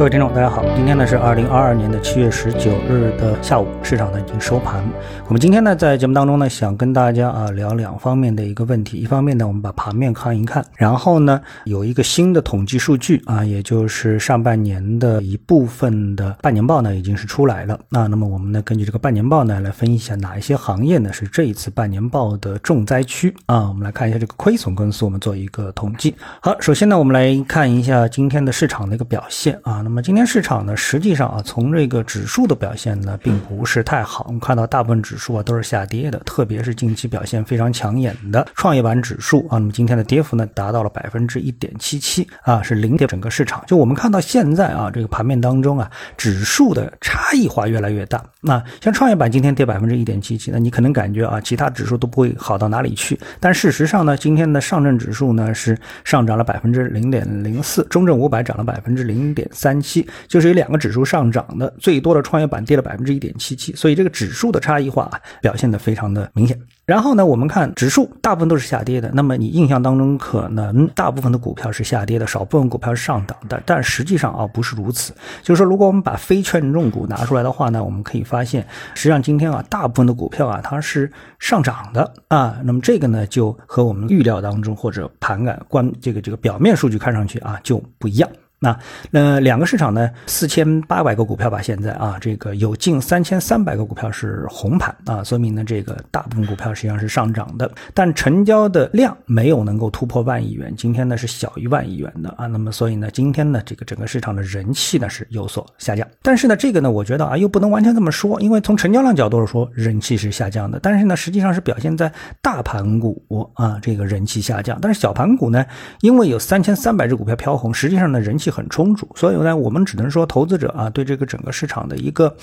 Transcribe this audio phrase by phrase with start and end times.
[0.00, 4.82] 各位听众，大家好，今天呢是二零二二年的七月十九日的下午，市场呢已经收盘。
[5.26, 8.96] 我们今天呢在节目当中呢，想跟大家啊聊两方面的一个问题。
[8.96, 17.78] 一方面呢，我们把盘面看一看，然后呢有一个新的统计数据啊，也就是上半年的一部分的半年报呢已经是出来了。
[17.90, 23.68] 那那么我们呢根据这个半年报呢来分析一下哪一些行业呢是这一次半年报的重灾区啊。
[23.68, 26.14] 我们来看一下这个亏损公司，我们做一个统计。
[26.40, 29.84] 好，首先呢我们来看一下今天的市场的一个表现啊。
[29.90, 34.24] 那么今天市场呢，实际上啊，从这个指数的表现呢，并不是太好。
[34.28, 43.64] 我们看到大部分指数啊都是下跌的，特别是近期表现非常抢眼的创业板指数啊，那么今天的跌幅呢达到了百分之一点七七啊，是领跌整个市场。
[43.66, 48.24] 就我们看到现在啊，这个盘面当中啊，指数的差异化越来越大。
[48.40, 53.18] 那像创业板今天跌百分之一点七七，那你可能感觉啊，其他指数都不会好到哪里去。
[53.40, 60.06] 但事实上呢，今天的上证指数呢是上涨了百分之零点零四，中证五百涨了百分之零点三七。
[60.28, 66.58] 就是有两个指数上涨的，最多的创业板跌了百分之一点七七，所以这个指数的差异化表现的非常的明显。
[66.84, 75.14] 然后呢，我们看指数大部分都是下跌的，那么你印象当中可能大部分的股票是下跌的，少部分股票是上涨的，但实际上啊不是如此。
[75.42, 88.28] 就是说，如果我们把非权重股拿出来的话呢，我们可以发现，实际上今天啊大部分的股票啊它是上涨的啊，那么这个呢就和我们预料当中或者盘感观这个这个表面数据看上去啊就不一样。
[88.62, 88.78] 那
[89.10, 90.10] 那两个市场呢？
[90.26, 113.22] 四千八百个股票吧，现在啊，这个有近三千三百个股票是红盘啊，说明呢这个大部分股票实际上是上涨的，但成交的量没有能够突破万亿元，今天呢是小于万亿元的啊，那么所以呢今天呢这个整个市场的人气呢是有所下降，但是呢这个呢我觉得啊又不能完全这么说，因为从成交量角度说人气是下降的，但是呢实际上是表现在大盘股
[113.54, 115.64] 啊这个人气下降，但是小盘股呢
[116.02, 118.49] 因为有三千三百只股票飘红，实际上呢人气。
[118.50, 122.34] 很充足，所以呢，我们只能说投资者啊，对这个整个市场的一个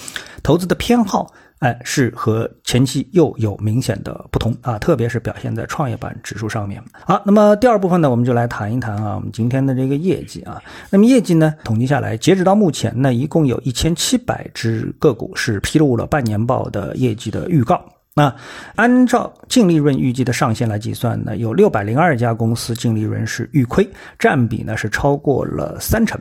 [0.42, 6.82] 投资的偏好，哎，是和前期又有明显的不同啊，特别是表现在创业板指数上面。
[7.06, 10.62] 好，那么第二部分呢，我们就来谈一谈啊，我们今天的这个业绩啊。
[10.90, 17.84] 那么业绩呢，统计下来，截止到目前呢，一共有一千七百只个股是披露了半年报的业绩的预告。
[18.18, 18.34] 那
[18.76, 26.20] 按照净利润预计的上限来计算呢，有六百零二家公司净利润是预亏，占比呢是超过了三成。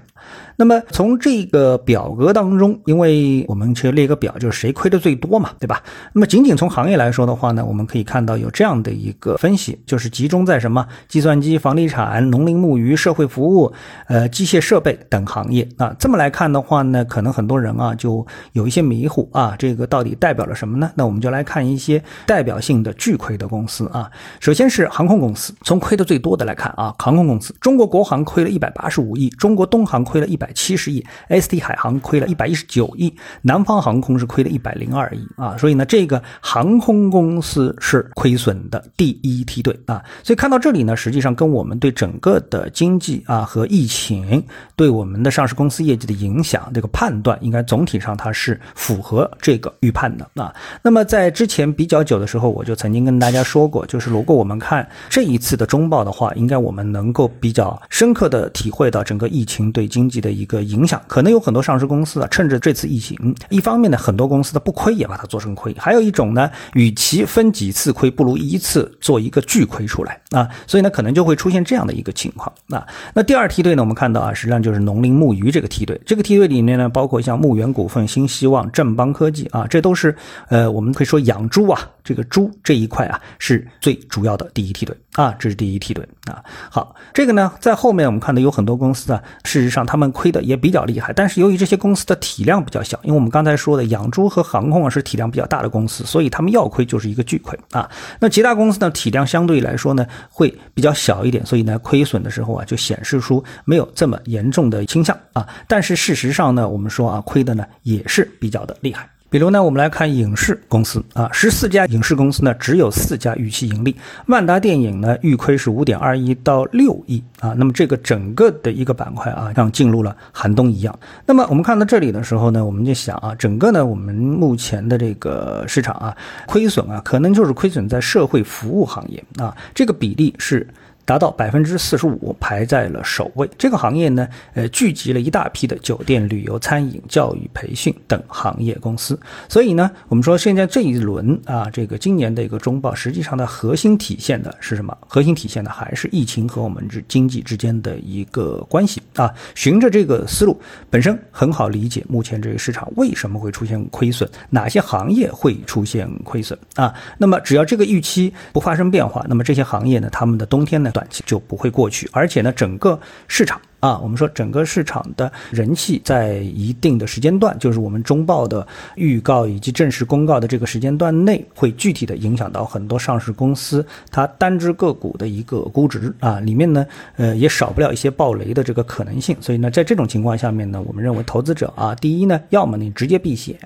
[0.56, 5.82] 那么从这个表格当中，因为我们去列个表，就是谁亏的最多嘛，对吧？
[6.12, 13.72] 那么仅仅从行业来说的话呢，我们可以看到有这样的一个分析，就是集中在什么计算机、房地产、农林牧渔、社会服务、
[14.08, 15.94] 呃机械设备等行业啊。
[15.98, 20.90] 这么来看的话呢，可能很多人啊就有一些迷糊啊，这个到底代表了什么呢？
[20.94, 24.10] 那我们就来看一些代表性的巨亏的公司啊。
[24.40, 30.50] 首先是航空公司，从亏的最多的来看啊，航空公司，中国国航亏了一百八十五亿，中国东航亏了一百。
[30.56, 40.02] 七十亿，ST 海航亏了一百一十九亿，南方航空是亏了一百零二亿啊，所以呢，这个航空公司是亏损的第一梯队啊。
[40.22, 44.42] 所以看到这里呢，实际上跟我们对整个的经济啊和疫情
[44.76, 50.54] 对我们的上市公司业绩的影响这个判断，应该总体上它是符合这个预判的啊。
[50.80, 60.36] 那么在之前比较久的时候，我就曾经跟大家说过，就是如果我们看这一次的中报的话，应该我们能够比较深刻的体会到整个疫情对经济的。
[60.36, 70.46] 一个影响，可能有很多上市公司啊，趁着这次疫情，一方面呢，很多公司的不亏也把它做成亏；还有一种呢，与其分几次亏，不如一次做一个巨亏出来啊。
[70.66, 72.86] 所以呢，可能就会出现这样的一个情况啊。
[73.14, 75.98] 那第二梯队呢，我们看到啊，实际上就是农林牧渔这个梯队。
[76.04, 80.14] 这个梯队里面呢，包括像牧原股份、新希望、正邦科技啊，这都是
[80.48, 86.44] 呃，我们可以说养猪啊，这个猪这一块啊，是最主要的第一梯队啊，这是第一梯队啊。
[86.70, 90.26] 好，这个呢，在后面我们看到有很多公司啊，事实上他们亏。
[90.26, 97.88] 亏的也比较厉害，但是由于这些公司的体量比较小，因为我们刚才说的养猪和航空啊是体量比较大的公司，所以他们要亏就是一个巨亏啊。
[98.18, 105.46] 那其他公司呢体量相对来说呢会比较小一点，所以呢亏损的时候啊就显示出没有这么严重的倾向啊。
[105.68, 109.08] 但是事实上呢，我们说啊亏的呢也是比较的厉害。
[109.28, 113.94] 比如呢，我们来看影视公司啊，十四家影视公司呢，只有四家预期盈利。
[114.26, 117.52] 万达电影呢，预亏是五点二亿到六亿啊。
[117.56, 120.98] 那么这个整个的一个板块啊，像进入了寒冬一样。
[121.26, 130.66] 那么我们看到这里的时候呢，我们就想啊，整个呢，我们目前的这个市场啊，亏损啊，可能就是亏损在社会服务行业啊，这个比例是。
[131.06, 133.48] 达到百分之四十五，排在了首位。
[133.56, 139.18] 这个行业呢，呃，聚集了一大批的酒店、旅游、餐饮、教育、培训等行业公司。
[139.48, 144.98] 所以呢，我们说现在这一轮啊，这个今年的一个中报，实际上的核心体现的是什么？
[145.06, 149.32] 核心体现的还是疫情和我们之经济之间的一个关系啊。
[149.54, 150.60] 循着这个思路，
[150.90, 156.92] 本身很好理解，目前这个市场为什么会出现亏损，哪些行业会出现亏损啊？
[157.16, 162.98] 那么只要这个预期不发生变化，那么这些行业呢，他们的冬天呢，短期就不会过去，而且呢，整个
[163.28, 163.60] 市场。
[163.86, 168.66] 啊，我们说整个市场的人气在一定的时间段，就是我们中报的
[168.96, 176.84] 预告以及正式公告的这个时间段内，会具体的影响到很多上市公司它单只个股的一个估值啊，里面呢，
[177.14, 179.36] 呃，也少不了一些暴雷的这个可能性。
[179.40, 183.56] 所以呢，在这种情况下面呢，我们认为投资者啊，第一呢，要么你直接避险，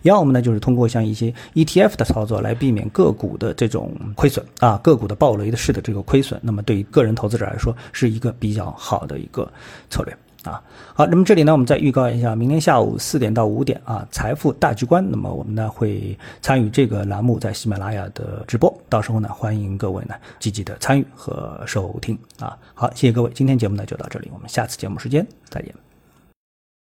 [0.00, 6.40] 要么呢就是通过像一些 ETF 的操作来避免个股的这种亏损啊，个股的暴雷的式的这个亏损。
[6.42, 9.46] 那么对于个人投资者来说，是一个比较好的一个。
[9.90, 10.62] 策略啊，
[10.94, 22.56] 好，那么这里呢，我们再预告一下，明天下午四点到五点啊，财富大局观，那么我们呢会参与这个栏目在喜马拉雅的直播，到时候呢，欢迎各位呢积极的参与和收听啊。
[22.74, 25.85] 好，谢谢各位，今天节目呢就到这里，我们下次节目时间再见。